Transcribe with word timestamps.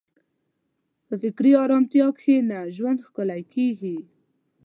په 1.05 1.13
فکري 1.21 1.51
ارامتیا 1.63 2.07
کښېنه، 2.17 2.57
ژوند 2.75 2.99
ښکلی 3.05 3.41
کېږي. 3.53 3.97